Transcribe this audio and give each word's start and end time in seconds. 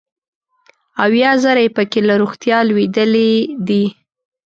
اویا 1.03 1.31
زره 1.43 1.61
یې 1.65 1.69
پکې 1.75 1.99
له 2.07 2.13
روغتیا 2.21 2.57
لوېدلي 2.69 3.31
دي. 3.67 3.83